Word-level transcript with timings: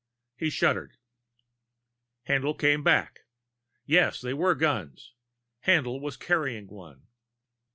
He 0.35 0.49
shuddered. 0.49 0.97
Haendl 2.27 2.57
came 2.57 2.81
back; 2.81 3.19
yes, 3.85 4.19
they 4.19 4.33
were 4.33 4.55
guns. 4.55 5.13
Haendl 5.67 6.01
was 6.01 6.17
carrying 6.17 6.65
one. 6.65 7.05